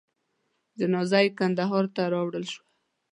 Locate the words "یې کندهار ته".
1.23-2.01